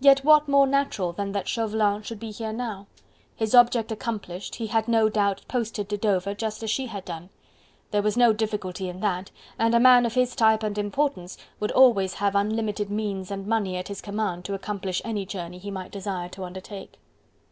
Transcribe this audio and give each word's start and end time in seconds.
Yet 0.00 0.24
what 0.24 0.48
more 0.48 0.66
natural 0.66 1.12
than 1.12 1.30
that 1.30 1.46
Chauvelin 1.46 2.02
should 2.02 2.18
be 2.18 2.32
here 2.32 2.52
now? 2.52 2.88
His 3.36 3.54
object 3.54 3.92
accomplished, 3.92 4.56
he 4.56 4.66
had 4.66 4.88
no 4.88 5.08
doubt 5.08 5.42
posted 5.46 5.88
to 5.88 5.96
Dover, 5.96 6.34
just 6.34 6.64
as 6.64 6.70
she 6.72 6.86
had 6.88 7.04
done. 7.04 7.28
There 7.92 8.02
was 8.02 8.16
no 8.16 8.32
difficulty 8.32 8.88
in 8.88 8.98
that, 9.02 9.30
and 9.60 9.72
a 9.72 9.78
man 9.78 10.04
of 10.04 10.14
his 10.14 10.34
type 10.34 10.64
and 10.64 10.76
importance 10.76 11.38
would 11.60 11.70
always 11.70 12.14
have 12.14 12.34
unlimited 12.34 12.90
means 12.90 13.30
and 13.30 13.46
money 13.46 13.76
at 13.76 13.86
his 13.86 14.00
command 14.00 14.44
to 14.46 14.54
accomplish 14.54 15.00
any 15.04 15.24
journey 15.24 15.58
he 15.58 15.70
might 15.70 15.92
desire 15.92 16.28
to 16.30 16.42
undertake. 16.42 16.94